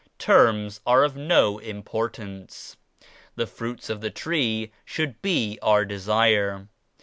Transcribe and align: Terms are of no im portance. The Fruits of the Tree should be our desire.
Terms 0.17 0.81
are 0.83 1.03
of 1.03 1.15
no 1.15 1.61
im 1.61 1.83
portance. 1.83 2.75
The 3.35 3.45
Fruits 3.45 3.87
of 3.87 4.01
the 4.01 4.09
Tree 4.09 4.71
should 4.83 5.21
be 5.21 5.59
our 5.61 5.85
desire. 5.85 6.69